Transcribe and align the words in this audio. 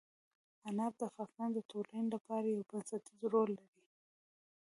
انار 0.67 0.91
د 0.99 1.01
افغانستان 1.09 1.49
د 1.53 1.57
ټولنې 1.71 2.05
لپاره 2.13 2.45
یو 2.47 2.67
بنسټيز 2.69 3.19
رول 3.33 3.49
لري. 3.59 3.83